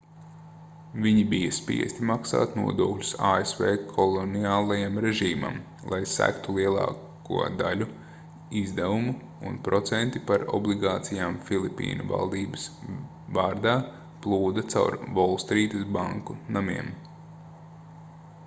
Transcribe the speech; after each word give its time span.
viņi 1.01 1.23
bija 1.31 1.49
spiesti 1.55 2.05
maksāt 2.11 2.55
nodokļus 2.59 3.09
asv 3.31 3.61
koloniālajam 3.91 4.95
režīmam 5.05 5.59
lai 5.91 5.99
segtu 6.13 6.55
lielāko 6.55 7.43
daļu 7.61 7.87
izdevumu 8.63 9.13
un 9.51 9.61
procenti 9.69 10.23
par 10.33 10.47
obligācijām 10.61 11.37
filipīnu 11.53 12.09
valdības 12.15 12.67
vārdā 13.39 13.77
plūda 14.27 14.65
caur 14.75 14.97
volstrītas 15.21 15.87
banku 16.03 16.41
namiem 16.59 16.91